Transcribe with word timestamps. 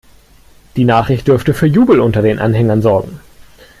Die 0.77 0.83
Nachricht 0.83 1.27
dürfte 1.27 1.53
für 1.53 1.67
Jubel 1.67 1.99
unter 1.99 2.23
den 2.23 2.39
Anhängern 2.39 2.81
sorgen. 2.81 3.19